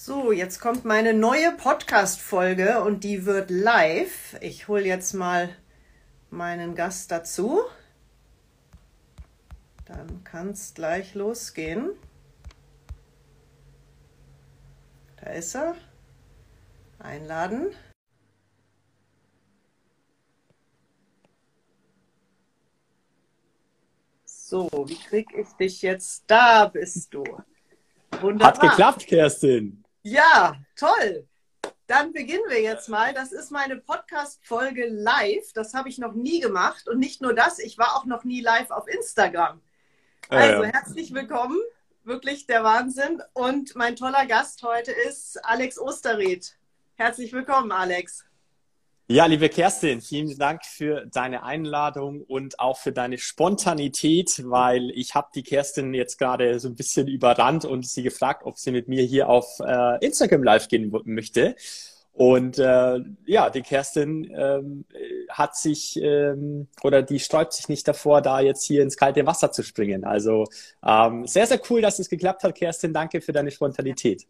[0.00, 4.38] So, jetzt kommt meine neue Podcast-Folge und die wird live.
[4.40, 5.48] Ich hole jetzt mal
[6.30, 7.62] meinen Gast dazu.
[9.86, 11.90] Dann kann es gleich losgehen.
[15.16, 15.74] Da ist er.
[17.00, 17.74] Einladen.
[24.24, 26.22] So, wie krieg ich dich jetzt?
[26.28, 27.24] Da bist du.
[28.20, 28.46] Wunderbar.
[28.46, 29.84] Hat geklappt, Kerstin.
[30.10, 31.28] Ja, toll.
[31.86, 33.12] Dann beginnen wir jetzt mal.
[33.12, 35.52] Das ist meine Podcast-Folge live.
[35.52, 36.88] Das habe ich noch nie gemacht.
[36.88, 39.60] Und nicht nur das, ich war auch noch nie live auf Instagram.
[40.30, 41.58] Also äh, herzlich willkommen.
[42.04, 43.22] Wirklich der Wahnsinn.
[43.34, 46.56] Und mein toller Gast heute ist Alex Osterried.
[46.94, 48.27] Herzlich willkommen, Alex.
[49.10, 55.14] Ja, liebe Kerstin, vielen Dank für deine Einladung und auch für deine Spontanität, weil ich
[55.14, 58.86] habe die Kerstin jetzt gerade so ein bisschen überrannt und sie gefragt, ob sie mit
[58.86, 61.56] mir hier auf äh, Instagram live gehen möchte.
[62.12, 64.84] Und äh, ja, die Kerstin ähm,
[65.30, 69.52] hat sich ähm, oder die sträubt sich nicht davor, da jetzt hier ins kalte Wasser
[69.52, 70.04] zu springen.
[70.04, 70.44] Also
[70.84, 72.92] ähm, sehr, sehr cool, dass es geklappt hat, Kerstin.
[72.92, 74.26] Danke für deine Spontanität.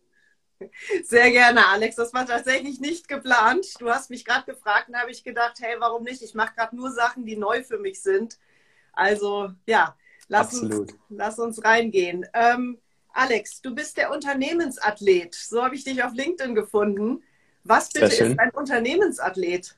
[1.04, 1.96] Sehr gerne, Alex.
[1.96, 3.66] Das war tatsächlich nicht geplant.
[3.78, 6.22] Du hast mich gerade gefragt und habe ich gedacht, hey, warum nicht?
[6.22, 8.38] Ich mache gerade nur Sachen, die neu für mich sind.
[8.92, 9.96] Also ja,
[10.28, 12.26] lass, uns, lass uns reingehen.
[12.34, 12.78] Ähm,
[13.12, 15.34] Alex, du bist der Unternehmensathlet.
[15.34, 17.22] So habe ich dich auf LinkedIn gefunden.
[17.64, 19.76] Was bitte ist ein Unternehmensathlet?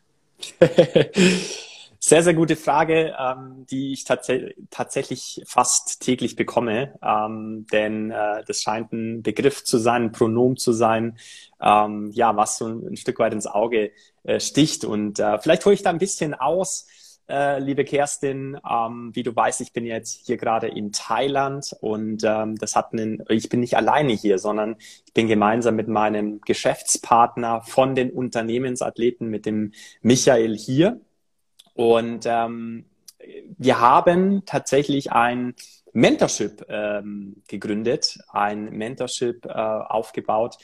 [2.02, 4.32] Sehr, sehr gute Frage, ähm, die ich tats
[4.70, 10.56] tatsächlich fast täglich bekomme, ähm, denn äh, das scheint ein Begriff zu sein, ein Pronom
[10.56, 11.18] zu sein,
[11.60, 13.92] ähm, ja, was so ein, ein, Stück weit ins Auge
[14.22, 14.86] äh, sticht.
[14.86, 16.86] Und äh, vielleicht hole ich da ein bisschen aus,
[17.28, 18.58] äh, liebe Kerstin.
[18.68, 22.94] Ähm, wie du weißt, ich bin jetzt hier gerade in Thailand und ähm, das hat
[22.94, 24.76] einen, ich bin nicht alleine hier, sondern
[25.06, 30.98] ich bin gemeinsam mit meinem Geschäftspartner von den Unternehmensathleten, mit dem Michael hier.
[31.74, 32.84] Und ähm,
[33.58, 35.54] wir haben tatsächlich ein
[35.92, 40.56] Mentorship ähm, gegründet, ein Mentorship äh, aufgebaut,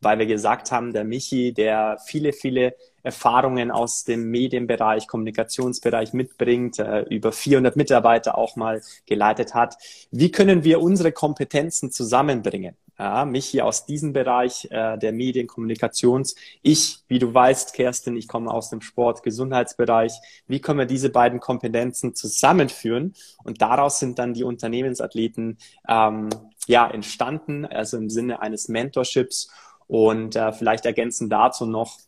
[0.00, 6.78] weil wir gesagt haben, der Michi, der viele, viele Erfahrungen aus dem Medienbereich, Kommunikationsbereich mitbringt,
[6.78, 9.76] äh, über 400 Mitarbeiter auch mal geleitet hat.
[10.10, 12.76] Wie können wir unsere Kompetenzen zusammenbringen?
[12.96, 16.36] Ja, Michi aus diesem Bereich äh, der Medienkommunikations.
[16.62, 20.12] Ich, wie du weißt, Kerstin, ich komme aus dem Sport, Gesundheitsbereich.
[20.46, 23.14] Wie können wir diese beiden Kompetenzen zusammenführen?
[23.42, 26.28] Und daraus sind dann die Unternehmensathleten ähm,
[26.68, 29.50] ja entstanden, also im Sinne eines Mentorships.
[29.88, 31.98] Und äh, vielleicht ergänzen dazu noch,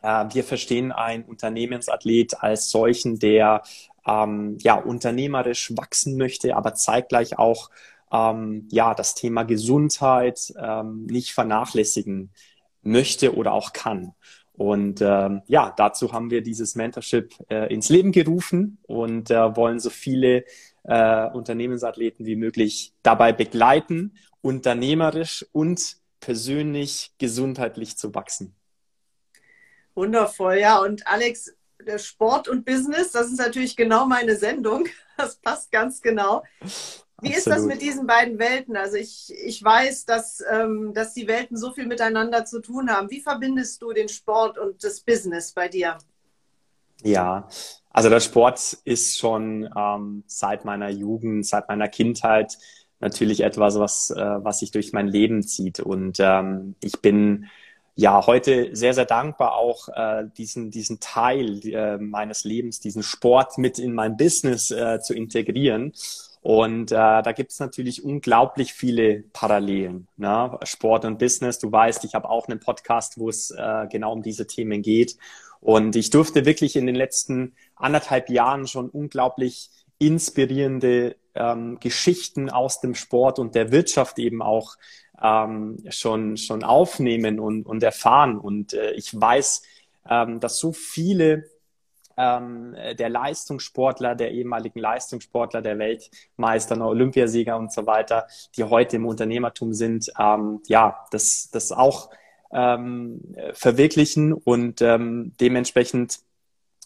[0.00, 3.62] äh, wir verstehen einen Unternehmensathlet als solchen, der
[4.06, 7.70] ähm, ja unternehmerisch wachsen möchte, aber zeitgleich auch
[8.12, 12.32] ähm, ja, das Thema Gesundheit ähm, nicht vernachlässigen
[12.82, 14.14] möchte oder auch kann.
[14.52, 19.80] Und ähm, ja, dazu haben wir dieses Mentorship äh, ins Leben gerufen und äh, wollen
[19.80, 20.44] so viele
[20.84, 28.54] äh, Unternehmensathleten wie möglich dabei begleiten, unternehmerisch und persönlich gesundheitlich zu wachsen.
[29.94, 30.78] Wundervoll, ja.
[30.78, 31.54] Und Alex,
[31.96, 34.86] Sport und Business, das ist natürlich genau meine Sendung.
[35.16, 36.42] Das passt ganz genau.
[37.22, 38.76] Wie ist das mit diesen beiden Welten?
[38.76, 43.10] Also ich, ich weiß, dass, ähm, dass die Welten so viel miteinander zu tun haben.
[43.10, 45.98] Wie verbindest du den Sport und das Business bei dir?
[47.02, 47.48] Ja,
[47.90, 52.58] also der Sport ist schon ähm, seit meiner Jugend, seit meiner Kindheit
[53.00, 55.80] natürlich etwas, was, äh, was sich durch mein Leben zieht.
[55.80, 57.46] Und ähm, ich bin
[57.96, 63.58] ja heute sehr, sehr dankbar, auch äh, diesen, diesen Teil äh, meines Lebens, diesen Sport
[63.58, 65.92] mit in mein Business äh, zu integrieren.
[66.42, 70.08] Und äh, da gibt es natürlich unglaublich viele Parallelen.
[70.16, 70.58] Ne?
[70.64, 71.58] Sport und Business.
[71.58, 75.16] Du weißt, ich habe auch einen Podcast, wo es äh, genau um diese Themen geht.
[75.60, 79.68] Und ich durfte wirklich in den letzten anderthalb Jahren schon unglaublich
[79.98, 84.76] inspirierende ähm, Geschichten aus dem Sport und der Wirtschaft eben auch
[85.22, 88.38] ähm, schon, schon aufnehmen und, und erfahren.
[88.38, 89.62] Und äh, ich weiß,
[90.08, 91.49] ähm, dass so viele
[92.20, 98.26] ähm, der Leistungssportler, der ehemaligen Leistungssportler, der Weltmeister, der Olympiasieger und so weiter,
[98.56, 102.10] die heute im Unternehmertum sind, ähm, ja, das, das auch
[102.52, 103.22] ähm,
[103.52, 106.20] verwirklichen und ähm, dementsprechend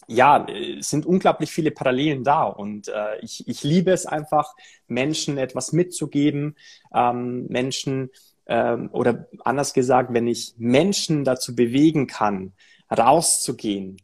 [0.07, 4.55] ja, es sind unglaublich viele Parallelen da und äh, ich, ich liebe es einfach,
[4.87, 6.57] Menschen etwas mitzugeben,
[6.95, 8.11] ähm, Menschen
[8.47, 12.53] ähm, oder anders gesagt, wenn ich Menschen dazu bewegen kann,
[12.91, 13.97] rauszugehen,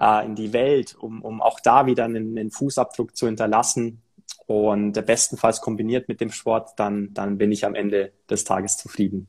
[0.00, 4.02] äh, in die Welt, um, um auch da wieder einen, einen Fußabdruck zu hinterlassen.
[4.46, 9.28] Und bestenfalls kombiniert mit dem Sport, dann, dann bin ich am Ende des Tages zufrieden.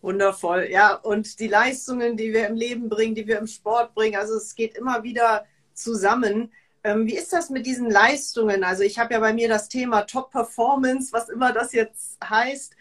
[0.00, 0.94] Wundervoll, ja.
[0.94, 4.54] Und die Leistungen, die wir im Leben bringen, die wir im Sport bringen, also es
[4.54, 6.50] geht immer wieder zusammen.
[6.84, 8.64] Ähm, wie ist das mit diesen Leistungen?
[8.64, 12.74] Also ich habe ja bei mir das Thema Top Performance, was immer das jetzt heißt.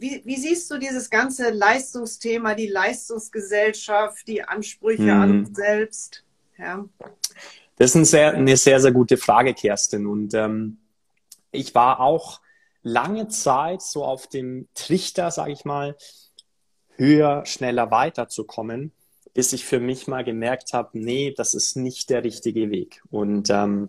[0.00, 5.20] Wie, wie siehst du dieses ganze Leistungsthema, die Leistungsgesellschaft, die Ansprüche hm.
[5.20, 6.24] an uns selbst?
[6.58, 6.84] Ja.
[7.76, 10.06] Das ist eine sehr, eine sehr, sehr gute Frage, Kerstin.
[10.06, 10.78] Und ähm,
[11.52, 12.40] ich war auch
[12.82, 15.96] lange Zeit so auf dem Trichter, sage ich mal,
[16.96, 18.92] höher, schneller weiterzukommen
[19.38, 23.02] bis ich für mich mal gemerkt habe, nee, das ist nicht der richtige Weg.
[23.08, 23.88] Und ähm,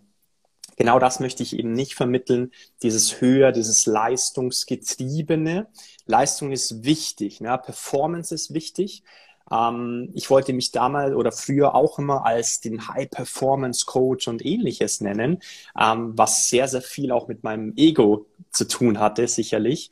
[0.79, 5.67] genau das möchte ich eben nicht vermitteln, dieses höher, dieses leistungsgetriebene.
[6.07, 7.55] Leistung ist wichtig, ne?
[7.63, 9.03] Performance ist wichtig.
[9.51, 15.39] Ähm, ich wollte mich damals oder früher auch immer als den High-Performance-Coach und ähnliches nennen,
[15.79, 19.91] ähm, was sehr, sehr viel auch mit meinem Ego zu tun hatte, sicherlich,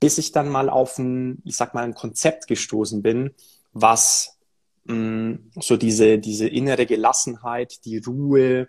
[0.00, 3.34] bis ich dann mal auf ein, ich sag mal, ein Konzept gestoßen bin,
[3.72, 4.36] was
[4.86, 8.68] Mm, so diese, diese innere Gelassenheit, die Ruhe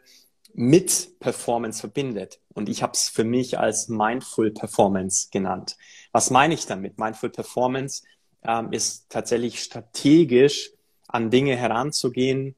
[0.58, 2.40] mit Performance verbindet.
[2.54, 5.78] Und ich habe es für mich als Mindful Performance genannt.
[6.12, 6.98] Was meine ich damit?
[6.98, 8.02] Mindful Performance
[8.42, 10.72] ähm, ist tatsächlich strategisch
[11.08, 12.56] an Dinge heranzugehen,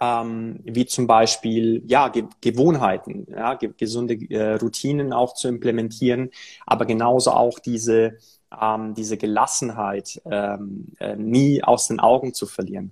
[0.00, 6.30] ähm, wie zum Beispiel ja, Ge Gewohnheiten, ja, ge gesunde äh, Routinen auch zu implementieren,
[6.66, 8.18] aber genauso auch diese
[8.60, 12.90] ähm, diese Gelassenheit ähm, äh, nie aus den Augen zu verlieren.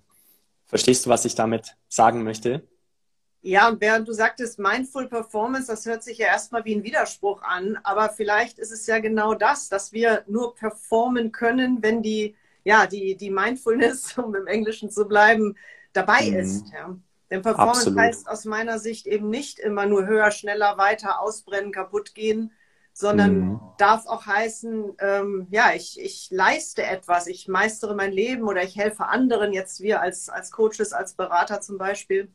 [0.66, 2.62] Verstehst du, was ich damit sagen möchte?
[3.42, 7.42] Ja, und während du sagtest Mindful Performance, das hört sich ja erstmal wie ein Widerspruch
[7.42, 12.36] an, aber vielleicht ist es ja genau das, dass wir nur performen können, wenn die,
[12.64, 15.56] ja, die, die Mindfulness, um im Englischen zu bleiben,
[15.94, 16.36] dabei mhm.
[16.36, 16.66] ist.
[16.72, 16.96] Ja.
[17.30, 17.98] Denn Performance Absolut.
[17.98, 22.52] heißt aus meiner Sicht eben nicht immer nur höher, schneller, weiter, ausbrennen, kaputt gehen,
[22.92, 23.60] sondern mhm.
[23.78, 28.76] darf auch heißen, ähm, ja, ich, ich leiste etwas, ich meistere mein Leben oder ich
[28.76, 32.28] helfe anderen, jetzt wir als, als Coaches, als Berater zum Beispiel.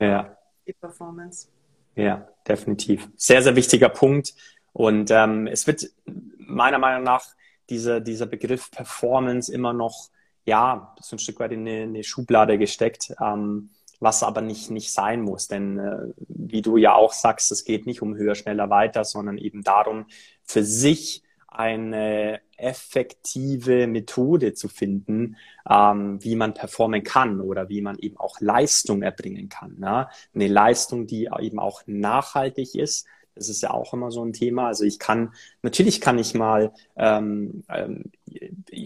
[0.00, 0.36] Ja.
[0.66, 1.48] Die Performance.
[1.94, 3.08] Ja, definitiv.
[3.16, 4.34] Sehr, sehr wichtiger Punkt.
[4.72, 5.90] Und ähm, es wird
[6.38, 7.24] meiner Meinung nach
[7.68, 10.10] dieser, dieser Begriff Performance immer noch,
[10.44, 13.12] ja, so ein Stück weit in eine, in eine Schublade gesteckt.
[13.20, 13.70] Ähm,
[14.00, 15.46] was aber nicht, nicht sein muss.
[15.46, 19.38] Denn äh, wie du ja auch sagst, es geht nicht um höher, schneller, weiter, sondern
[19.38, 20.06] eben darum,
[20.42, 25.36] für sich eine effektive Methode zu finden,
[25.68, 29.76] ähm, wie man performen kann oder wie man eben auch Leistung erbringen kann.
[29.78, 30.08] Ne?
[30.34, 34.66] Eine Leistung, die eben auch nachhaltig ist, das ist ja auch immer so ein Thema.
[34.66, 38.04] Also ich kann, natürlich kann ich mal ähm, ähm,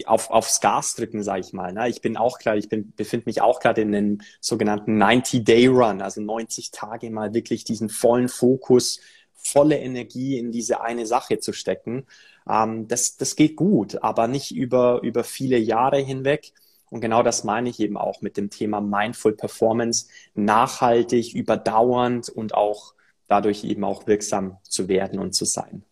[0.05, 1.73] auf, aufs Gas drücken, sage ich mal.
[1.73, 1.89] Ne?
[1.89, 6.71] Ich bin auch klar, ich befinde mich auch gerade in einem sogenannten 90-Day-Run, also 90
[6.71, 9.01] Tage mal wirklich diesen vollen Fokus,
[9.45, 12.05] volle Energie in diese eine Sache zu stecken.
[12.49, 16.51] Ähm, das, das geht gut, aber nicht über, über viele Jahre hinweg.
[16.89, 22.53] Und genau das meine ich eben auch mit dem Thema Mindful Performance, nachhaltig, überdauernd und
[22.53, 22.93] auch
[23.27, 25.83] dadurch eben auch wirksam zu werden und zu sein.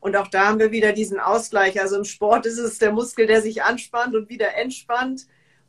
[0.00, 1.80] Und auch da haben wir wieder diesen Ausgleich.
[1.80, 5.26] Also im Sport ist es der Muskel, der sich anspannt und wieder entspannt.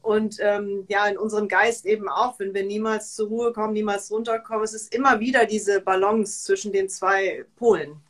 [0.09, 4.09] Und ähm, ja, in unserem Geist eben auch, wenn wir niemals zur Ruhe kommen, niemals
[4.09, 8.01] runterkommen, es ist immer wieder diese Balance zwischen den zwei Polen.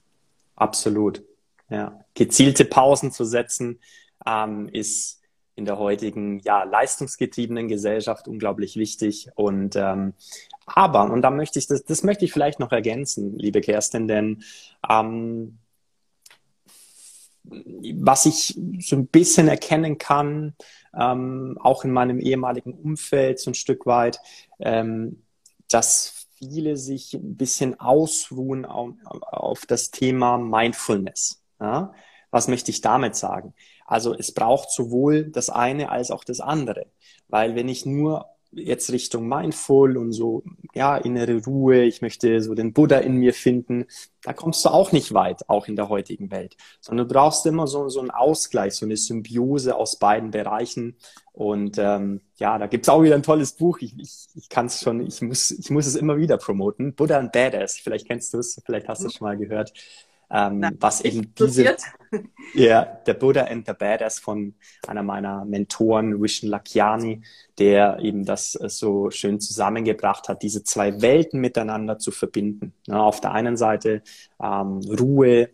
[0.56, 1.22] Absolut.
[1.70, 2.00] Ja.
[2.14, 3.82] Gezielte Pausen zu setzen,
[4.26, 5.20] ähm, ist
[5.56, 9.28] in der heutigen ja, leistungsgetriebenen Gesellschaft unglaublich wichtig.
[9.36, 10.14] Und ähm,
[10.68, 14.42] aber, und da möchte ich, das, das möchte ich vielleicht noch ergänzen, liebe Kerstin, denn
[14.90, 15.58] ähm,
[17.44, 20.56] was ich so ein bisschen erkennen kann,
[20.98, 24.20] ähm, auch in meinem ehemaligen Umfeld so ein Stück weit,
[24.60, 25.24] ähm,
[25.68, 31.44] dass viele sich ein bisschen ausruhen auf, auf das Thema Mindfulness.
[31.60, 31.94] Ja?
[32.32, 33.54] Was möchte ich damit sagen?
[33.86, 36.88] Also es braucht sowohl das eine als auch das andere.
[37.28, 42.56] Weil wenn ich nur jetzt Richtung Mindful und so, ja, innere Ruhe, ich möchte so
[42.56, 43.86] den Buddha in mir finden,
[44.24, 46.58] da kommst du auch nicht weit, auch in der heutigen Welt.
[46.82, 50.96] Sondern du brauchst immer so, so einen Ausgleich, so eine Symbiose aus beiden Bereichen.
[51.32, 53.80] Und ähm, ja, da gibt's auch wieder ein tolles Buch.
[53.82, 56.96] Ich, ich, ich kann es schon, ich muss, ich muss es immer wieder promoten.
[56.96, 59.74] Buddha and Badass, vielleicht kennst du es, vielleicht hast du es schon mal gehört
[60.32, 61.76] ähm, Na, was eben diese,
[62.54, 64.56] ja, der Buddha and the Badass von
[64.88, 67.22] einer meiner Mentoren, Vishen Lakiani,
[67.58, 72.74] der eben das äh, so schön zusammengebracht hat, diese zwei Welten miteinander zu verbinden.
[72.88, 74.02] Ja, auf der einen Seite
[74.42, 75.50] ähm, Ruhe,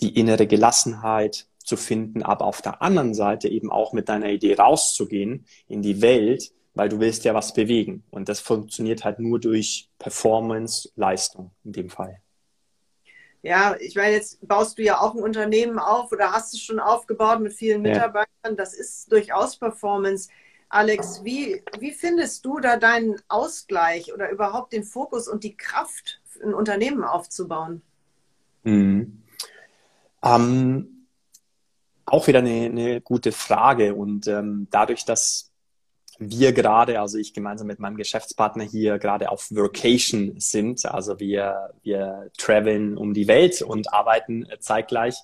[0.00, 4.54] die innere Gelassenheit zu finden, aber auf der anderen Seite eben auch mit deiner Idee
[4.54, 8.02] rauszugehen in die Welt, weil du willst ja was bewegen.
[8.10, 12.21] Und das funktioniert halt nur durch Performance, Leistung in dem Fall.
[13.42, 16.78] Ja, ich meine, jetzt baust du ja auch ein Unternehmen auf oder hast es schon
[16.78, 18.28] aufgebaut mit vielen Mitarbeitern.
[18.44, 18.52] Ja.
[18.52, 20.30] Das ist durchaus Performance.
[20.68, 26.20] Alex, wie, wie findest du da deinen Ausgleich oder überhaupt den Fokus und die Kraft,
[26.42, 27.82] ein Unternehmen aufzubauen?
[28.62, 29.22] Mhm.
[30.22, 31.06] Ähm,
[32.06, 33.94] auch wieder eine, eine, gute Frage.
[33.94, 35.51] Und ähm, dadurch, dass
[36.30, 40.84] wir gerade, also ich gemeinsam mit meinem Geschäftspartner hier gerade auf Workation sind.
[40.86, 45.16] Also wir, wir traveln um die Welt und arbeiten zeitgleich.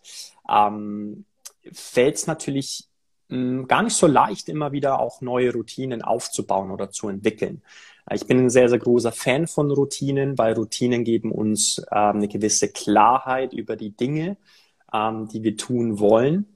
[0.51, 1.25] Ähm,
[1.73, 2.89] fällt es natürlich
[3.29, 7.63] mh, hm, gar nicht so leicht, immer wieder auch neue Routinen aufzubauen oder zu entwickeln.
[8.11, 12.29] Ich bin ein sehr, sehr großer Fan von Routinen, weil Routinen geben uns ähm, eine
[12.29, 14.39] gewisse Klarheit über die Dinge,
[14.93, 16.47] ähm, die wir tun wollen,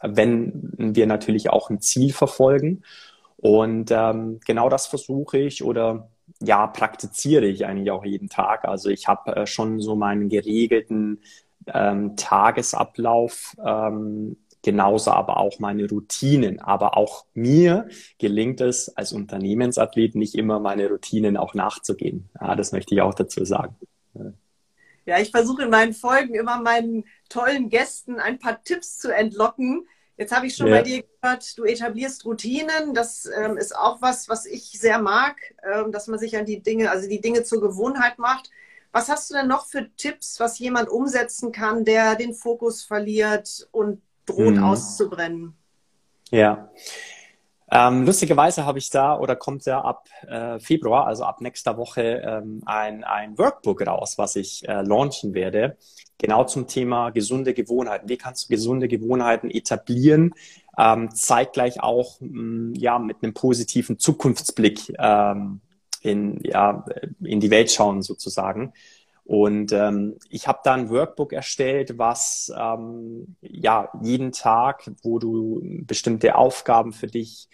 [0.00, 2.82] wenn wir natürlich auch ein Ziel verfolgen.
[3.42, 6.08] Und ähm, genau das versuche ich oder
[6.40, 8.64] ja, praktiziere ich eigentlich auch jeden Tag.
[8.64, 11.20] Also ich habe äh, schon so meinen geregelten
[11.66, 16.60] ähm, Tagesablauf, ähm, genauso aber auch meine Routinen.
[16.60, 17.88] Aber auch mir
[18.20, 22.28] gelingt es als Unternehmensathlet nicht immer meine Routinen auch nachzugehen.
[22.40, 23.74] Ja, das möchte ich auch dazu sagen.
[25.04, 29.88] Ja, ich versuche in meinen Folgen immer meinen tollen Gästen ein paar Tipps zu entlocken,
[30.16, 30.76] Jetzt habe ich schon ja.
[30.76, 32.94] bei dir gehört, du etablierst Routinen.
[32.94, 36.62] Das ähm, ist auch was, was ich sehr mag, ähm, dass man sich an die
[36.62, 38.50] Dinge, also die Dinge zur Gewohnheit macht.
[38.92, 43.66] Was hast du denn noch für Tipps, was jemand umsetzen kann, der den Fokus verliert
[43.72, 44.64] und droht hm.
[44.64, 45.54] auszubrennen?
[46.30, 46.70] Ja.
[47.74, 52.22] Ähm, lustigerweise habe ich da oder kommt ja ab äh, Februar, also ab nächster Woche,
[52.24, 55.78] ähm, ein, ein Workbook raus, was ich äh, launchen werde
[56.22, 58.08] genau zum Thema gesunde Gewohnheiten.
[58.08, 60.32] Wie kannst du gesunde Gewohnheiten etablieren?
[60.78, 65.60] Ähm, zeitgleich auch mh, mm, ja mit einem positiven Zukunftsblick ähm,
[66.00, 66.84] in ja
[67.20, 68.72] in die Welt schauen sozusagen.
[69.24, 75.60] Und ähm, ich habe da ein Workbook erstellt, was ähm, ja jeden Tag, wo du
[75.62, 77.48] bestimmte Aufgaben für dich,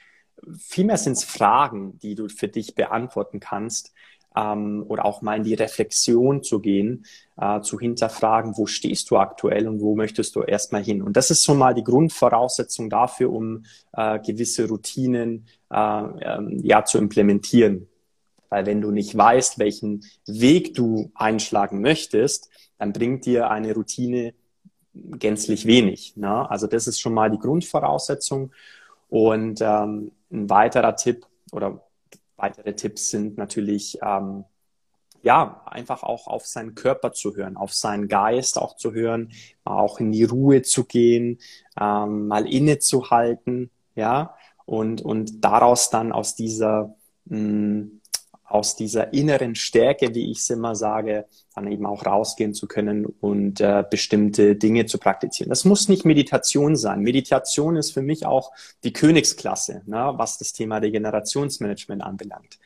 [0.58, 3.92] vielmehr sind es Fragen, die du für dich beantworten kannst,
[4.38, 7.04] ähm, oder auch mal in die Reflexion zu gehen,
[7.36, 11.02] äh, zu hinterfragen, wo stehst du aktuell und wo möchtest du erstmal hin.
[11.02, 16.84] Und das ist schon mal die Grundvoraussetzung dafür, um äh, gewisse Routinen äh, ähm, ja,
[16.84, 17.88] zu implementieren.
[18.50, 24.34] Weil wenn du nicht weißt, welchen Weg du einschlagen möchtest, dann bringt dir eine Routine
[24.94, 26.16] gänzlich wenig.
[26.16, 26.48] Ne?
[26.50, 28.52] Also das ist schon mal die Grundvoraussetzung.
[29.08, 31.82] Und ähm, ein weiterer Tipp oder
[32.38, 34.44] Weitere Tipps sind natürlich, ähm,
[35.22, 39.32] ja, einfach auch auf seinen Körper zu hören, auf seinen Geist auch zu hören,
[39.64, 41.40] auch in die Ruhe zu gehen,
[41.78, 44.36] ähm, mal innezuhalten, ja,
[44.66, 47.97] und, und daraus dann aus dieser, mh, mm,
[48.48, 53.06] aus dieser inneren Stärke, wie ich es immer sage, dann eben auch rausgehen zu können
[53.06, 55.50] und äh, bestimmte Dinge zu praktizieren.
[55.50, 57.00] Das muss nicht Meditation sein.
[57.00, 58.52] Meditation ist für mich auch
[58.84, 62.58] die Königsklasse, ne, was das Thema Regenerationsmanagement anbelangt.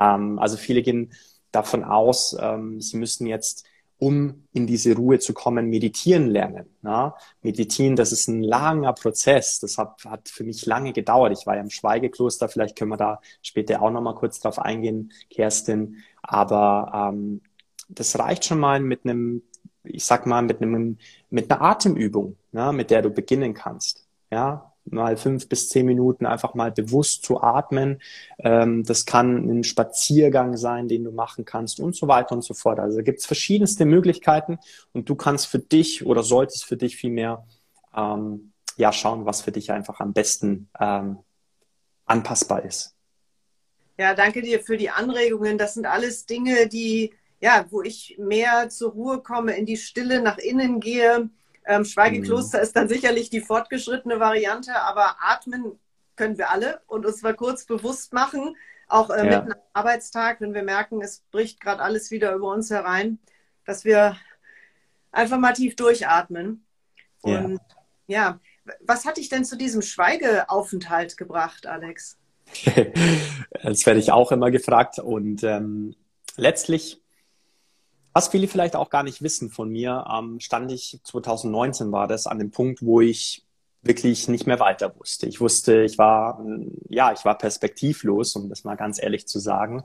[0.00, 1.12] Ähm, also viele gehen
[1.50, 3.64] davon aus, ähm, sie müssen jetzt
[3.98, 6.66] um in diese Ruhe zu kommen, meditieren lernen.
[6.82, 7.16] Ja?
[7.42, 9.60] Meditieren, das ist ein langer Prozess.
[9.60, 11.32] Das hat, hat für mich lange gedauert.
[11.38, 15.12] Ich war ja im Schweigekloster, vielleicht können wir da später auch nochmal kurz drauf eingehen,
[15.30, 16.02] Kerstin.
[16.22, 17.40] Aber ähm,
[17.88, 19.42] das reicht schon mal mit einem,
[19.84, 20.98] ich sag mal, mit einem,
[21.30, 24.06] mit einer Atemübung, ja, mit der du beginnen kannst.
[24.30, 28.00] Ja, mal fünf bis zehn Minuten einfach mal bewusst zu atmen.
[28.38, 32.54] Ähm, das kann ein Spaziergang sein, den du machen kannst und so weiter und so
[32.54, 32.78] fort.
[32.78, 34.58] Also gibt es verschiedenste Möglichkeiten
[34.92, 37.46] und du kannst für dich oder solltest für dich vielmehr
[37.96, 41.18] ähm, ja schauen, was für dich einfach am besten ähm,
[42.06, 42.94] anpassbar ist.
[43.96, 45.56] Ja, danke dir für die Anregungen.
[45.56, 50.22] Das sind alles Dinge, die ja, wo ich mehr zur Ruhe komme, in die Stille
[50.22, 51.28] nach innen gehe
[51.66, 52.64] ähm, Schweigekloster mhm.
[52.64, 55.78] ist dann sicherlich die fortgeschrittene Variante, aber atmen
[56.16, 58.56] können wir alle und uns mal kurz bewusst machen,
[58.88, 59.24] auch äh, ja.
[59.24, 63.18] mitten am Arbeitstag, wenn wir merken, es bricht gerade alles wieder über uns herein,
[63.64, 64.16] dass wir
[65.10, 66.64] einfach mal tief durchatmen.
[67.22, 67.60] Und
[68.06, 68.40] ja, ja
[68.80, 72.18] was hat dich denn zu diesem Schweigeaufenthalt gebracht, Alex?
[73.62, 75.94] das werde ich auch immer gefragt und ähm,
[76.36, 77.02] letztlich
[78.14, 82.26] was viele vielleicht auch gar nicht wissen von mir, ähm, stand ich 2019 war das
[82.26, 83.44] an dem Punkt, wo ich
[83.82, 85.26] wirklich nicht mehr weiter wusste.
[85.26, 86.42] Ich wusste, ich war,
[86.88, 89.84] ja, ich war perspektivlos, um das mal ganz ehrlich zu sagen.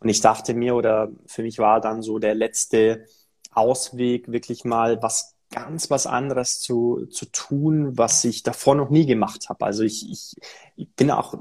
[0.00, 3.06] Und ich dachte mir, oder für mich war dann so der letzte
[3.52, 9.06] Ausweg, wirklich mal was ganz was anderes zu, zu tun, was ich davor noch nie
[9.06, 9.64] gemacht habe.
[9.64, 10.34] Also ich, ich,
[10.76, 11.34] ich bin auch,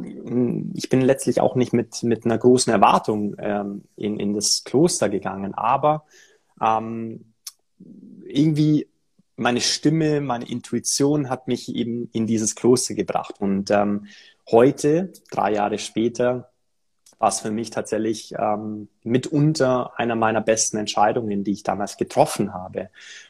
[0.74, 5.10] ich bin letztlich auch nicht mit, mit einer großen Erwartung ähm, in, in das Kloster
[5.10, 6.06] gegangen, aber
[6.62, 7.34] ähm,
[8.26, 8.88] irgendwie
[9.36, 13.36] meine Stimme, meine Intuition hat mich eben in dieses Kloster gebracht.
[13.40, 14.08] Und ähm,
[14.50, 16.52] heute, drei Jahre später,
[17.20, 22.54] war es für mich tatsächlich ähm, mitunter einer meiner besten Entscheidungen, die ich damals getroffen
[22.54, 22.90] habe.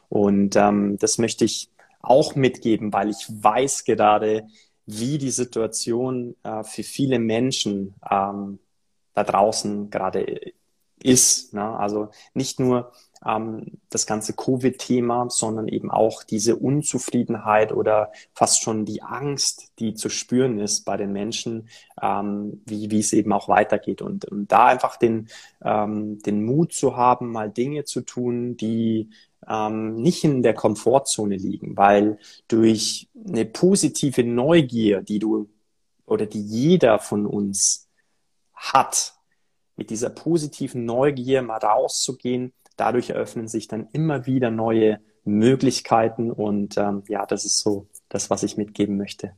[0.09, 1.69] Und ähm, das möchte ich
[2.01, 4.47] auch mitgeben, weil ich weiß gerade,
[4.85, 8.59] wie die Situation äh, für viele Menschen ähm,
[9.13, 10.53] da draußen gerade
[11.01, 11.53] ist.
[11.53, 11.77] Ne?
[11.77, 12.91] Also nicht nur
[13.25, 19.93] ähm, das ganze Covid-Thema, sondern eben auch diese Unzufriedenheit oder fast schon die Angst, die
[19.93, 21.69] zu spüren ist bei den Menschen,
[22.01, 24.01] ähm, wie, wie es eben auch weitergeht.
[24.01, 25.29] Und, und da einfach den,
[25.63, 29.09] ähm, den Mut zu haben, mal Dinge zu tun, die
[29.47, 35.49] ähm, nicht in der Komfortzone liegen, weil durch eine positive Neugier, die du
[36.05, 37.87] oder die jeder von uns
[38.53, 39.13] hat,
[39.75, 46.77] mit dieser positiven Neugier mal rauszugehen, dadurch eröffnen sich dann immer wieder neue Möglichkeiten und
[46.77, 49.33] ähm, ja, das ist so das, was ich mitgeben möchte.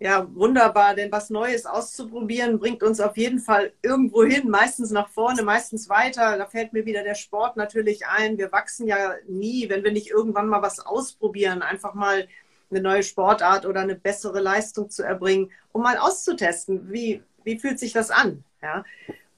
[0.00, 5.08] Ja, wunderbar, denn was Neues auszuprobieren bringt uns auf jeden Fall irgendwo hin, meistens nach
[5.08, 6.36] vorne, meistens weiter.
[6.36, 8.36] Da fällt mir wieder der Sport natürlich ein.
[8.36, 12.28] Wir wachsen ja nie, wenn wir nicht irgendwann mal was ausprobieren, einfach mal
[12.70, 17.78] eine neue Sportart oder eine bessere Leistung zu erbringen, um mal auszutesten, wie, wie fühlt
[17.78, 18.44] sich das an.
[18.62, 18.84] Ja?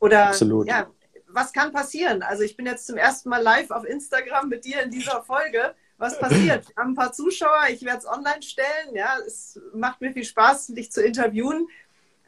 [0.00, 0.66] Oder Absolut.
[0.66, 0.86] ja,
[1.36, 2.22] was kann passieren?
[2.22, 5.74] Also ich bin jetzt zum ersten Mal live auf Instagram mit dir in dieser Folge.
[5.98, 6.68] Was passiert?
[6.68, 8.94] Wir haben ein paar Zuschauer, ich werde es online stellen.
[8.94, 11.68] Ja, es macht mir viel Spaß, dich zu interviewen.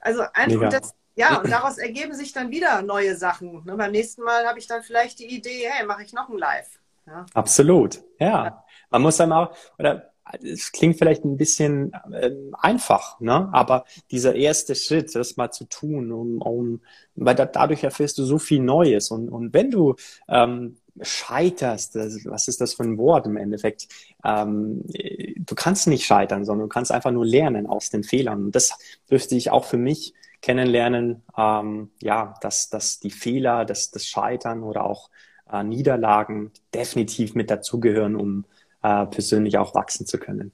[0.01, 3.65] Also einfach das, ja, und daraus ergeben sich dann wieder neue Sachen.
[3.65, 6.39] Ne, beim nächsten Mal habe ich dann vielleicht die Idee, hey, mache ich noch ein
[6.39, 6.79] Live.
[7.07, 7.25] Ja.
[7.33, 8.65] Absolut, ja.
[8.91, 10.08] Man muss dann auch, oder
[10.43, 13.49] es klingt vielleicht ein bisschen äh, einfach, ne?
[13.53, 16.81] aber dieser erste Schritt, das mal zu tun, um, um
[17.15, 19.11] weil da, dadurch erfährst du so viel Neues.
[19.11, 19.97] Und, und wenn du
[20.29, 23.89] ähm, scheiterst, was ist das für ein Wort im Endeffekt?
[24.25, 28.47] Ähm, du kannst nicht scheitern, sondern du kannst einfach nur lernen aus den Fehlern.
[28.47, 28.79] Und das
[29.11, 34.63] dürfte ich auch für mich kennenlernen, ähm, ja, dass, dass die Fehler, dass das Scheitern
[34.63, 35.11] oder auch
[35.51, 38.45] äh, Niederlagen definitiv mit dazugehören, um
[38.89, 40.53] äh, persönlich auch wachsen zu können.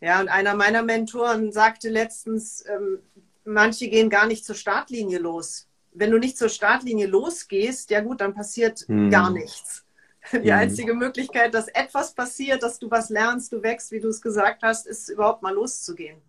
[0.00, 2.98] Ja, und einer meiner Mentoren sagte letztens, ähm,
[3.44, 5.68] manche gehen gar nicht zur Startlinie los.
[5.92, 9.10] Wenn du nicht zur Startlinie losgehst, ja gut, dann passiert hm.
[9.10, 9.84] gar nichts.
[10.32, 10.58] Die hm.
[10.58, 14.62] einzige Möglichkeit, dass etwas passiert, dass du was lernst, du wächst, wie du es gesagt
[14.62, 16.20] hast, ist überhaupt mal loszugehen.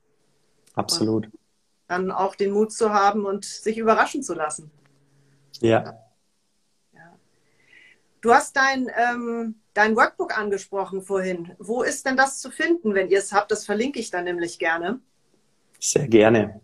[0.75, 1.25] Absolut.
[1.25, 1.33] Und
[1.87, 4.71] dann auch den Mut zu haben und sich überraschen zu lassen.
[5.59, 5.99] Ja.
[6.93, 7.17] ja.
[8.21, 11.51] Du hast dein ähm, dein Workbook angesprochen vorhin.
[11.59, 13.51] Wo ist denn das zu finden, wenn ihr es habt?
[13.51, 14.99] Das verlinke ich dann nämlich gerne.
[15.79, 16.61] Sehr gerne.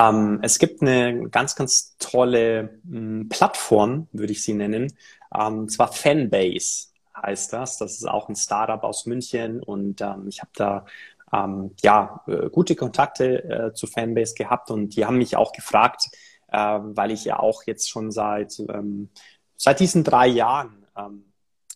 [0.00, 4.92] Ähm, es gibt eine ganz, ganz tolle m, hm, Plattform, würde ich sie nennen.
[5.32, 7.78] Ähm, zwar Fanbase heißt das.
[7.78, 10.86] Das ist auch ein Startup aus München und ähm, ich habe da
[11.32, 16.08] ähm, ja äh, gute Kontakte äh, zu Fanbase gehabt und die haben mich auch gefragt,
[16.48, 19.10] äh, weil ich ja auch jetzt schon seit ähm,
[19.56, 21.31] seit diesen drei Jahren ähm,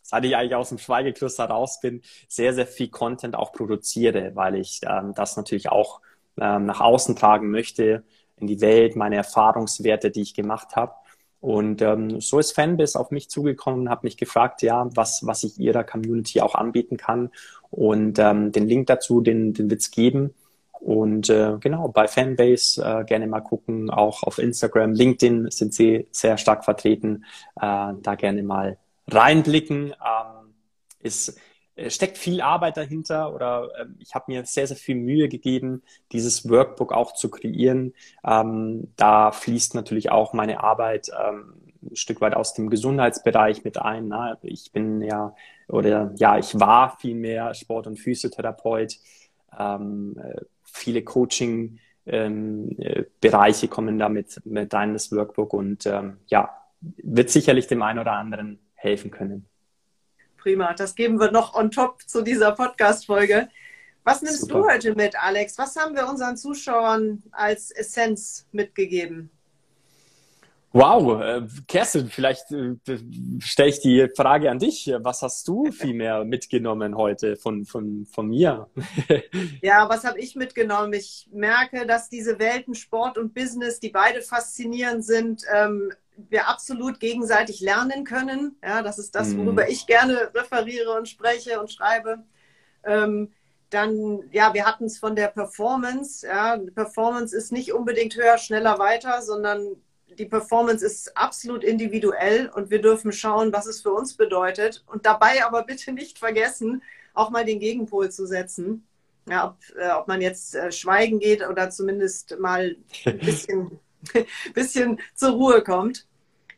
[0.07, 4.55] seit ich eigentlich aus dem Schweigekloster raus bin, sehr, sehr viel Content auch produziere, weil
[4.55, 6.01] ich ähm, das natürlich auch
[6.41, 8.05] ähm, nach außen tragen möchte,
[8.37, 10.93] in die Welt, meine Erfahrungswerte, die ich gemacht habe.
[11.41, 15.43] Und ähm, so ist Fanbase auf mich zugekommen und hat mich gefragt, ja, was, was
[15.43, 17.31] ich ihrer Community auch anbieten kann.
[17.71, 20.35] Und ähm, den Link dazu, den, den es geben.
[20.81, 26.07] Und äh, genau, bei Fanbase äh, gerne mal gucken, auch auf Instagram, LinkedIn sind sie
[26.13, 27.25] sehr stark vertreten.
[27.61, 29.93] Äh, da gerne mal reinblicken.
[29.93, 30.55] Ähm,
[31.03, 31.37] es
[31.89, 36.49] steckt viel Arbeit dahinter oder äh, ich habe mir sehr, sehr viel Mühe gegeben, dieses
[36.49, 37.95] Workbook auch zu kreieren.
[38.25, 43.79] Ähm, da fließt natürlich auch meine Arbeit ähm, ein Stück weit aus dem Gesundheitsbereich mit
[43.79, 44.09] ein.
[44.09, 44.39] Ne?
[44.43, 45.35] Ich bin ja,
[45.69, 48.97] oder ja, ich war vielmehr Sport- und Physiotherapeut.
[49.59, 56.19] Ähm, äh, viele Coaching- ähm, äh, Bereiche kommen damit mit rein, das Workbook und ähm,
[56.29, 59.47] ja, wird sicherlich dem einen oder anderen helfen können.
[60.37, 63.49] Prima, das geben wir noch on top zu dieser Podcast-Folge.
[64.05, 64.55] Was nimmst Super.
[64.55, 65.59] du heute mit, Alex?
[65.59, 69.31] Was haben wir unseren Zuschauern als Essenz mitgegeben?
[70.79, 72.77] Wow, äh, Kerstin, vielleicht äh,
[73.41, 74.93] stelle ich die Frage an dich.
[74.99, 78.69] Was hast du vielmehr mitgenommen heute von, von, von mir?
[79.63, 80.93] ja, was habe ich mitgenommen?
[80.93, 87.01] Ich merke, dass diese Welten Sport und Business, die beide faszinierend sind, ähm, wir absolut
[87.01, 88.57] gegenseitig lernen können.
[88.63, 89.71] Ja, das ist das, worüber mhm.
[89.71, 92.25] ich gerne referiere und spreche und schreibe.
[92.85, 93.33] Ähm,
[93.71, 96.27] dann, ja, wir hatten es von der Performance.
[96.27, 99.77] Ja, Performance ist nicht unbedingt höher, schneller, weiter, sondern
[100.19, 104.85] die Performance ist absolut individuell und wir dürfen schauen, was es für uns bedeutet.
[104.87, 108.87] Und dabei aber bitte nicht vergessen, auch mal den Gegenpol zu setzen.
[109.29, 113.81] Ja, ob, äh, ob man jetzt äh, schweigen geht oder zumindest mal ein bisschen,
[114.55, 116.07] bisschen zur Ruhe kommt.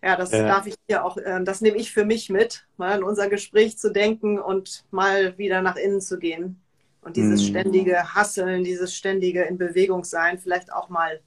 [0.03, 0.47] Ja, das ja.
[0.47, 3.79] darf ich hier auch, äh, das nehme ich für mich mit, mal an unser Gespräch
[3.79, 6.61] zu denken und mal wieder nach innen zu gehen.
[7.03, 7.47] Und dieses mhm.
[7.47, 11.21] ständige Hasseln, dieses ständige in Bewegung sein, vielleicht auch mal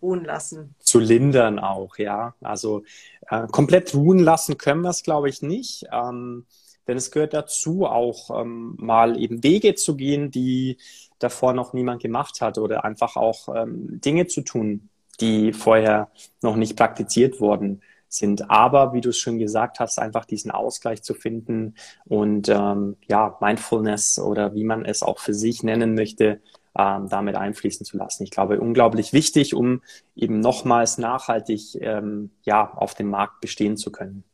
[0.00, 0.74] ruhen lassen.
[0.78, 2.34] Zu lindern auch, ja.
[2.40, 2.84] Also
[3.28, 5.86] äh, komplett ruhen lassen können wir es, glaube ich, nicht.
[5.92, 6.46] Ähm,
[6.86, 10.76] denn es gehört dazu, auch ähm, mal eben Wege zu gehen, die
[11.18, 16.10] davor noch niemand gemacht hat oder einfach auch ähm, Dinge zu tun, die vorher
[16.42, 18.50] noch nicht praktiziert worden sind.
[18.50, 21.74] Aber wie du es schon gesagt hast, einfach diesen Ausgleich zu finden
[22.04, 26.40] und ähm, ja, Mindfulness oder wie man es auch für sich nennen möchte,
[26.76, 28.24] ähm, damit einfließen zu lassen.
[28.24, 29.82] Ich glaube, unglaublich wichtig, um
[30.16, 34.24] eben nochmals nachhaltig ähm, ja, auf dem Markt bestehen zu können.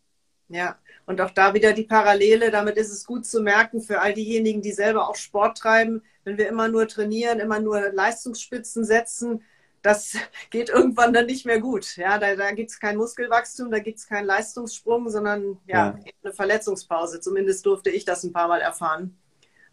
[0.48, 2.50] Ja, und auch da wieder die Parallele.
[2.50, 6.02] Damit ist es gut zu merken für all diejenigen, die selber auch Sport treiben.
[6.24, 9.42] Wenn wir immer nur trainieren, immer nur Leistungsspitzen setzen,
[9.82, 10.16] das
[10.50, 11.96] geht irgendwann dann nicht mehr gut.
[11.96, 15.98] Ja, da, da gibt es kein Muskelwachstum, da gibt es keinen Leistungssprung, sondern ja, ja,
[16.22, 17.20] eine Verletzungspause.
[17.20, 19.16] Zumindest durfte ich das ein paar Mal erfahren.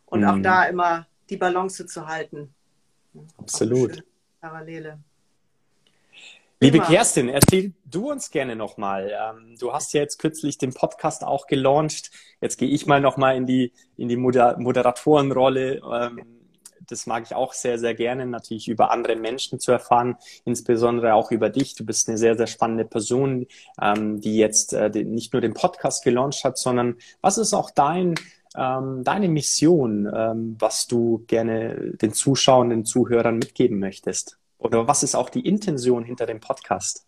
[0.06, 0.28] Und mhm.
[0.28, 2.54] auch da immer die Balance zu halten.
[3.38, 4.04] Absolut.
[4.40, 5.00] Parallele.
[6.60, 9.12] Liebe Kerstin, erzähl du uns gerne nochmal.
[9.12, 12.10] Ähm, du hast ja jetzt kürzlich den Podcast auch gelauncht.
[12.42, 15.82] Jetzt gehe ich mal nochmal in die, in die Moder Moderatorenrolle.
[16.88, 21.32] Das mag ich auch sehr, sehr gerne, natürlich über andere Menschen zu erfahren, insbesondere auch
[21.32, 21.76] über dich.
[21.76, 23.46] Du bist eine sehr, sehr spannende Person,
[23.82, 28.16] ähm, die jetzt äh, nicht nur den Podcast gelauncht hat, sondern was ist auch dein,
[28.56, 34.40] ähm, deine Mission, ähm, was du gerne den Zuschauern, den Zuhörern mitgeben möchtest?
[34.58, 37.06] Oder was ist auch die Intention hinter dem Podcast?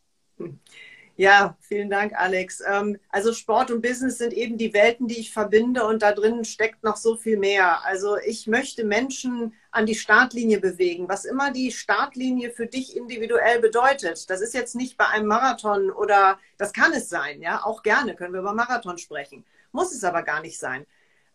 [1.20, 2.64] Ja, vielen Dank, Alex.
[2.66, 6.46] Ähm, also Sport und Business sind eben die Welten, die ich verbinde und da drin
[6.46, 7.84] steckt noch so viel mehr.
[7.84, 13.60] Also ich möchte Menschen an die Startlinie bewegen, was immer die Startlinie für dich individuell
[13.60, 14.30] bedeutet.
[14.30, 18.16] Das ist jetzt nicht bei einem Marathon oder das kann es sein, ja, auch gerne
[18.16, 19.44] können wir über Marathon sprechen.
[19.74, 20.86] Muss es aber gar nicht sein.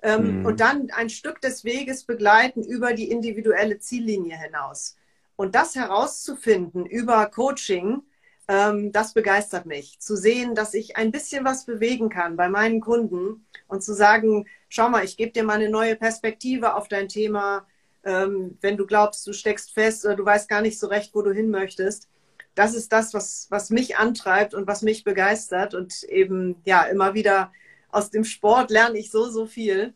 [0.01, 0.47] Ähm, mhm.
[0.47, 4.97] Und dann ein Stück des Weges begleiten über die individuelle Ziellinie hinaus.
[5.37, 8.03] Und das herauszufinden über Coaching,
[8.49, 9.99] ähm, das begeistert mich.
[10.01, 14.47] Zu sehen, dass ich ein bisschen was bewegen kann bei meinen Kunden und zu sagen,
[14.69, 17.67] schau mal, ich gebe dir mal eine neue Perspektive auf dein Thema.
[18.05, 21.23] Ähm, wenn du glaubst, du steckst fest oder du weißt gar nicht so recht, wo
[21.23, 22.09] du hin möchtest.
[22.55, 25.75] Das ist das, was, was mich antreibt und was mich begeistert.
[25.75, 27.51] Und eben, ja, immer wieder
[27.91, 29.95] aus dem Sport lerne ich so, so viel.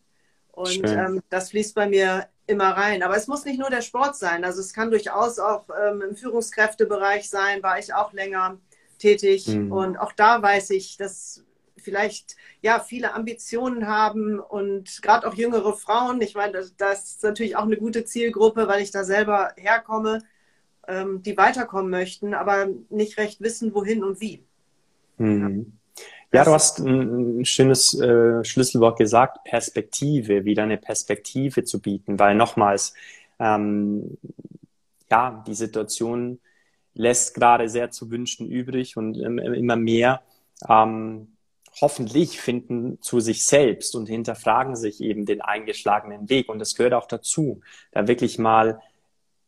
[0.53, 3.03] Und ähm, das fließt bei mir immer rein.
[3.03, 4.45] Aber es muss nicht nur der Sport sein.
[4.45, 8.59] Also es kann durchaus auch ähm, im Führungskräftebereich sein, war ich auch länger
[8.99, 9.47] tätig.
[9.47, 9.71] Mhm.
[9.71, 11.45] Und auch da weiß ich, dass
[11.77, 16.21] vielleicht ja viele Ambitionen haben und gerade auch jüngere Frauen.
[16.21, 20.23] Ich meine, das, das, ist natürlich auch eine gute Zielgruppe, weil ich da selber herkomme,
[20.87, 24.45] ähm, die weiterkommen möchten, aber nicht recht wissen, wohin und wie.
[25.19, 25.39] Mhm.
[25.49, 25.78] Ja,
[26.31, 32.95] du hast ein, schönes äh, Schlüsselwort gesagt, Perspektive, wieder eine Perspektive zu bieten, weil nochmals,
[33.39, 34.19] ähm,
[35.11, 36.39] ja, die Situation
[36.95, 40.21] lässt gerade sehr zu wünschen übrig und ähm, immer mehr
[40.69, 41.29] ähm,
[41.81, 46.49] hoffentlich finden zu sich selbst und hinterfragen sich eben den eingeschlagenen Weg.
[46.49, 47.61] Und das gehört auch dazu,
[47.93, 48.81] da wirklich mal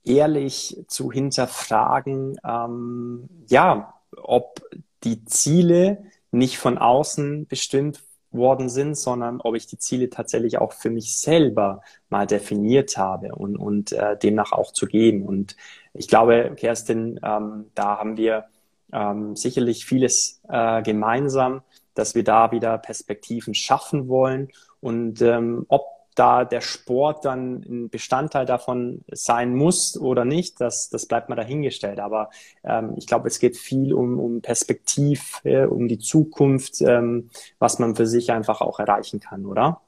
[0.05, 4.63] ehrlich zu hinterfragen, ähm, ja, ob
[5.05, 8.01] die Ziele, nicht von außen bestimmt
[8.33, 13.35] worden sind, sondern ob ich die Ziele tatsächlich auch für mich selber mal definiert habe
[13.35, 15.25] und, und äh, demnach auch zu geben.
[15.25, 15.57] Und
[15.95, 18.47] ich glaube, Kerstin, ähm, da haben wir
[18.93, 21.63] ähm, sicherlich vieles äh, gemeinsam,
[21.95, 24.49] dass wir da wieder Perspektiven schaffen wollen.
[24.81, 30.91] Und ähm, ob da der Sport dann ein Bestandteil davon sein muss oder nicht, das,
[30.91, 32.01] das bleibt mal dahingestellt.
[32.01, 32.31] Aber
[32.65, 37.79] ähm, ich glaube, es geht viel um, um Perspektiv, äh, um die Zukunft, ähm, was
[37.79, 39.81] man für sich einfach auch erreichen kann, oder?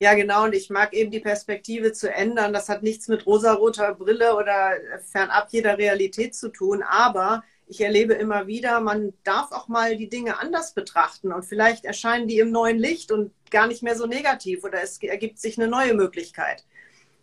[0.00, 0.44] Ja, genau.
[0.44, 2.52] Und ich mag eben die Perspektive zu ändern.
[2.52, 4.72] Das hat nichts mit rosaroter Brille oder
[5.10, 6.82] fernab jeder Realität zu tun.
[6.82, 11.84] Aber ich erlebe immer wieder, man darf auch mal die Dinge anders betrachten und vielleicht
[11.84, 15.58] erscheinen die im neuen Licht und gar nicht mehr so negativ oder es ergibt sich
[15.58, 16.64] eine neue Möglichkeit.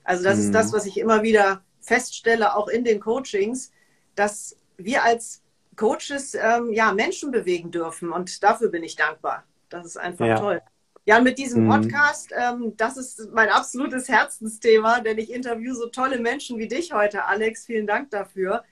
[0.04, 0.45] Also das mhm.
[0.45, 0.77] ist das, mhm.
[0.77, 3.71] was ich immer wieder feststelle, auch in den Coachings,
[4.15, 5.41] dass wir als
[5.75, 9.43] Coaches ähm, ja Menschen bewegen dürfen und dafür bin ich dankbar.
[9.69, 10.39] Das ist einfach ja.
[10.39, 10.62] toll.
[11.06, 11.69] Ja, und mit diesem mhm.
[11.69, 16.93] Podcast, ähm, das ist mein absolutes Herzensthema, denn ich interview so tolle Menschen wie dich
[16.93, 17.65] heute, Alex.
[17.65, 18.63] Vielen Dank dafür.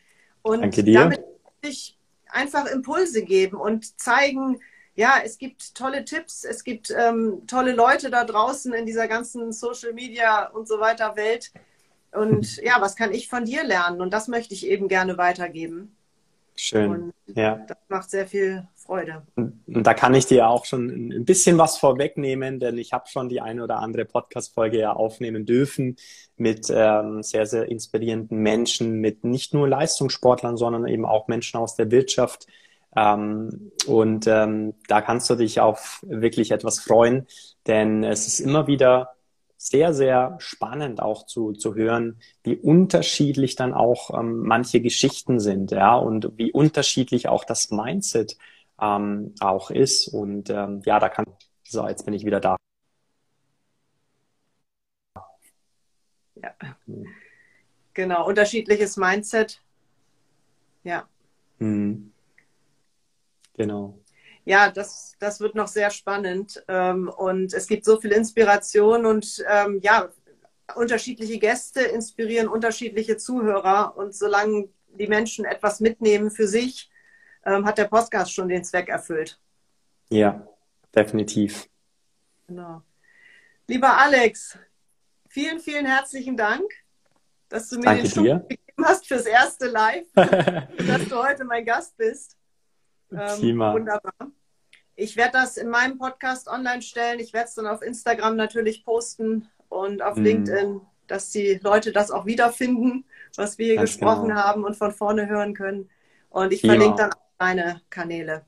[0.44, 1.00] Und Danke dir.
[1.00, 1.29] damit
[1.70, 4.60] ich einfach Impulse geben und zeigen,
[4.96, 9.54] ja, es gibt tolle Tipps, es gibt ähm, tolle Leute da draußen in dieser ganzen
[9.54, 11.52] Social Media und so weiter Welt.
[12.12, 14.02] Und ja, was kann ich von dir lernen?
[14.02, 15.96] Und das möchte ich eben gerne weitergeben.
[16.56, 16.92] Schön.
[16.92, 17.56] Und ja.
[17.68, 19.22] Das macht sehr viel Freude.
[19.36, 23.30] Und, da kann ich dir auch schon ein bisschen was vorwegnehmen, denn ich habe schon
[23.30, 25.96] die eine oder andere Podcast-Folge ja aufnehmen dürfen
[26.38, 31.76] mit ähm, sehr, sehr inspirierenden Menschen, mit nicht nur Leistungssportlern, sondern eben auch Menschen aus
[31.76, 32.48] der Wirtschaft,
[32.96, 37.28] ähm, und ähm, da kannst du dich auf wirklich etwas freuen,
[37.68, 39.12] denn es ist immer wieder
[39.58, 45.72] sehr, sehr spannend auch zu, zu hören, wie unterschiedlich dann auch ähm, manche Geschichten sind,
[45.72, 48.38] ja, und wie unterschiedlich auch das Mindset
[48.82, 50.08] ähm, auch ist.
[50.08, 51.26] Und ähm, ja, da kann,
[51.64, 52.58] so, jetzt bin ich wieder da.
[56.36, 56.54] Ja.
[57.94, 59.62] Genau, unterschiedliches Mindset.
[60.84, 61.08] Ja.
[61.58, 62.14] Mhm.
[63.56, 64.00] Genau.
[64.46, 66.64] Ja, das, das wird noch sehr spannend.
[66.68, 70.10] Ähm, und es gibt so viel Inspiration und ähm, ja,
[70.76, 73.98] unterschiedliche Gäste inspirieren unterschiedliche Zuhörer.
[73.98, 76.90] Und solange die Menschen etwas mitnehmen für sich,
[77.46, 79.40] ähm, hat der Podcast schon den Zweck erfüllt.
[80.10, 80.48] Ja,
[80.96, 81.70] definitiv.
[82.48, 82.82] Genau.
[83.68, 84.58] Lieber Alex,
[85.28, 86.64] vielen, vielen herzlichen Dank,
[87.50, 91.66] dass du mir Danke den Schub gegeben hast fürs erste Live, dass du heute mein
[91.66, 92.36] Gast bist.
[93.12, 94.32] Ähm, wunderbar.
[94.96, 97.20] Ich werde das in meinem Podcast online stellen.
[97.20, 100.24] Ich werde es dann auf Instagram natürlich posten und auf mm.
[100.24, 104.42] LinkedIn, dass die Leute das auch wiederfinden, was wir hier Ganz gesprochen genau.
[104.42, 105.90] haben und von vorne hören können.
[106.30, 106.74] Und ich Prima.
[106.74, 108.44] verlinke dann meine Kanäle.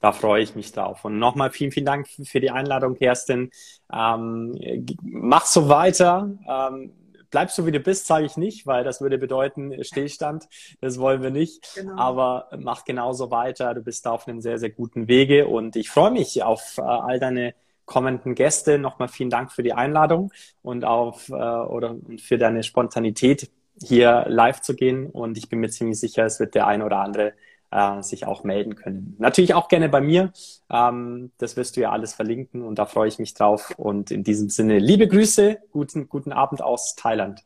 [0.00, 1.04] Da freue ich mich drauf.
[1.04, 3.50] Und nochmal vielen, vielen Dank für die Einladung, Kerstin.
[3.92, 4.56] Ähm,
[5.02, 6.30] mach so weiter.
[6.48, 6.92] Ähm,
[7.30, 10.48] bleib so wie du bist, sage ich nicht, weil das würde bedeuten Stillstand.
[10.80, 11.74] Das wollen wir nicht.
[11.74, 11.96] Genau.
[11.96, 13.74] Aber mach genauso weiter.
[13.74, 16.82] Du bist da auf einem sehr, sehr guten Wege und ich freue mich auf äh,
[16.82, 17.54] all deine
[17.84, 18.78] kommenden Gäste.
[18.78, 23.50] Nochmal vielen Dank für die Einladung und auf äh, oder für deine Spontanität
[23.82, 25.06] hier live zu gehen.
[25.10, 27.32] Und ich bin mir ziemlich sicher, es wird der ein oder andere
[27.70, 29.16] äh, sich auch melden können.
[29.18, 30.32] Natürlich auch gerne bei mir.
[30.70, 33.74] Ähm, das wirst du ja alles verlinken und da freue ich mich drauf.
[33.76, 37.44] Und in diesem Sinne, liebe Grüße, guten, guten Abend aus Thailand.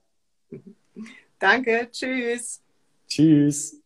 [1.39, 2.61] Danke, tschüss.
[3.09, 3.82] Tschüss.